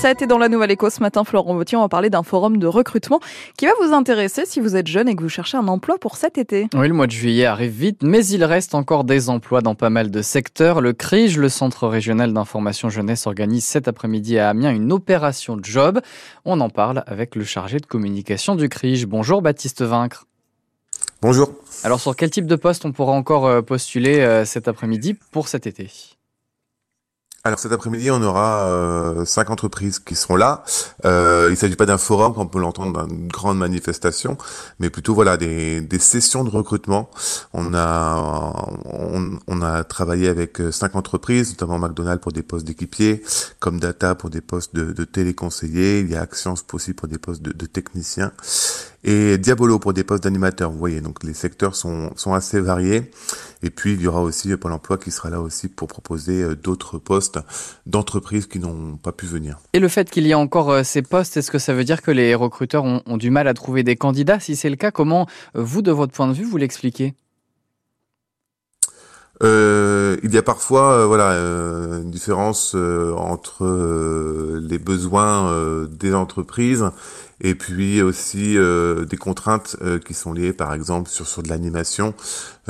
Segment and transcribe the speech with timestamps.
[0.00, 2.56] 8h17 et dans la Nouvelle Éco ce matin, Florent Vautier, on va parler d'un forum
[2.56, 3.20] de recrutement
[3.58, 6.16] qui va vous intéresser si vous êtes jeune et que vous cherchez un emploi pour
[6.16, 6.68] cet été.
[6.74, 9.90] Oui, le mois de juillet arrive vite, mais il reste encore des emplois dans pas
[9.90, 10.80] mal de secteurs.
[10.80, 16.00] Le CRIJ, le Centre régional d'information jeunesse, organise cet après-midi à Amiens une opération job.
[16.46, 19.04] On en parle avec le chargé de communication du CRIJ.
[19.04, 20.26] Bonjour Baptiste Vaincre.
[21.20, 21.52] Bonjour.
[21.84, 25.48] Alors sur quel type de poste on pourra encore euh, postuler euh, cet après-midi pour
[25.48, 25.90] cet été?
[27.42, 30.62] Alors cet après-midi, on aura euh, cinq entreprises qui seront là.
[31.06, 34.36] Euh, il ne s'agit pas d'un forum, comme on peut l'entendre, d'une grande manifestation,
[34.78, 37.08] mais plutôt voilà des, des sessions de recrutement.
[37.54, 42.66] On a on, on, a travaillé avec euh, cinq entreprises, notamment McDonald's pour des postes
[42.66, 43.22] d'équipiers,
[43.58, 46.00] comme Data pour des postes de, de téléconseillers.
[46.00, 48.32] Il y a Actions aussi pour des postes de, de techniciens
[49.02, 50.70] et Diabolo pour des postes d'animateurs.
[50.70, 53.10] Vous voyez, donc les secteurs sont, sont assez variés.
[53.62, 56.56] Et puis il y aura aussi Pôle Emploi qui sera là aussi pour proposer euh,
[56.56, 57.38] d'autres postes
[57.86, 59.58] d'entreprises qui n'ont pas pu venir.
[59.72, 62.02] Et le fait qu'il y ait encore euh, ces postes, est-ce que ça veut dire
[62.02, 64.40] que les recruteurs ont, ont du mal à trouver des candidats?
[64.40, 67.14] Si c'est le cas, comment euh, vous, de votre point de vue, vous l'expliquez?
[69.42, 73.64] Euh, il y a parfois euh, voilà euh, une différence entre
[74.60, 76.84] les besoins des entreprises
[77.40, 82.14] et puis aussi des contraintes qui sont liées par exemple sur sur de l'animation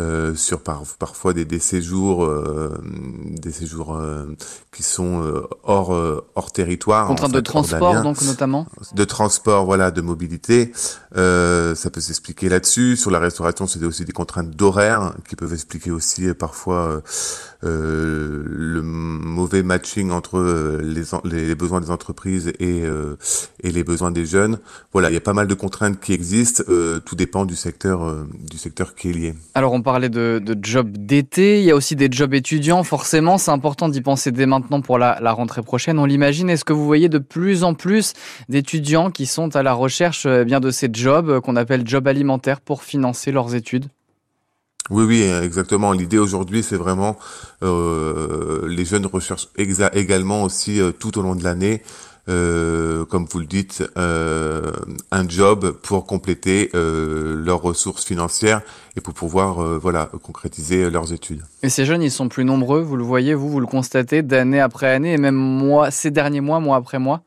[0.00, 2.80] euh, sur par, parfois des, des séjours, euh,
[3.24, 4.24] des séjours euh,
[4.72, 5.22] qui sont
[5.64, 5.90] hors
[6.34, 7.08] hors territoire.
[7.08, 8.66] Contraintes de transport donc notamment.
[8.94, 10.72] De transport, voilà, de mobilité.
[11.12, 12.96] ça peut s'expliquer là-dessus.
[12.96, 17.02] Sur la restauration, c'est aussi des contraintes d'horaire qui peuvent expliquer aussi parfois
[17.62, 20.40] le mauvais matching entre
[20.82, 22.84] les, les besoins des entreprises et
[23.62, 24.59] et les besoins des jeunes.
[24.92, 26.62] Voilà, il y a pas mal de contraintes qui existent.
[27.04, 28.00] tout dépend du secteur
[28.50, 29.34] du secteur qui est lié.
[29.54, 33.38] Alors on parlait de, de jobs d'été, il y a aussi des jobs étudiants, forcément,
[33.38, 36.50] c'est important d'y penser dès maintenant pour la, la rentrée prochaine, on l'imagine.
[36.50, 38.14] Est-ce que vous voyez de plus en plus
[38.48, 42.06] d'étudiants qui sont à la recherche eh bien de ces jobs euh, qu'on appelle jobs
[42.06, 43.86] alimentaires pour financer leurs études?
[44.90, 45.92] Oui, oui, exactement.
[45.92, 47.16] L'idée aujourd'hui, c'est vraiment
[47.62, 51.82] euh, les jeunes recherchent également aussi euh, tout au long de l'année
[52.28, 54.72] euh, comme vous le dites, euh,
[55.10, 58.60] un job pour compléter euh, leurs ressources financières
[58.96, 61.42] et pour pouvoir voilà concrétiser leurs études.
[61.62, 64.60] Et ces jeunes, ils sont plus nombreux, vous le voyez, vous, vous le constatez d'année
[64.60, 67.22] après année et même mois, ces derniers mois, mois après mois?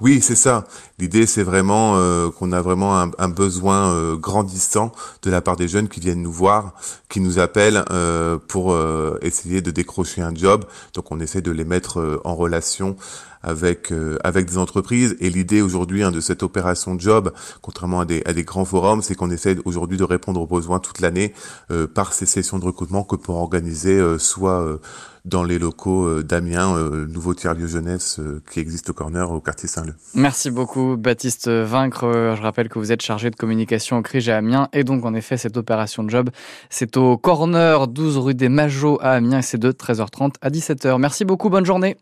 [0.00, 0.64] Oui, c'est ça.
[0.98, 4.92] L'idée, c'est vraiment euh, qu'on a vraiment un, un besoin euh, grandissant
[5.22, 6.72] de la part des jeunes qui viennent nous voir,
[7.10, 8.74] qui nous appellent euh, pour
[9.20, 10.64] essayer de décrocher un job.
[10.94, 12.96] Donc, on essaie de les mettre en relation
[13.42, 13.92] avec
[14.24, 15.16] avec des entreprises.
[15.20, 19.02] Et l'idée aujourd'hui hein, de cette opération job, contrairement à des, à des grands forums,
[19.02, 21.32] c'est qu'on essaie aujourd'hui de répondre aux besoins toute l'année
[21.94, 24.80] par ces sessions de recrutement que pour organiser soit
[25.24, 26.74] dans les locaux d'Amiens,
[27.08, 28.20] nouveau tiers-lieu jeunesse
[28.50, 29.94] qui existe au corner au quartier Saint-Leu.
[30.14, 32.34] Merci beaucoup Baptiste Vaincre.
[32.36, 35.14] Je rappelle que vous êtes chargé de communication au CRIJ à Amiens et donc en
[35.14, 36.30] effet cette opération de job
[36.68, 40.98] c'est au corner 12 rue des Majots à Amiens c'est de 13h30 à 17h.
[40.98, 41.96] Merci beaucoup, bonne journée.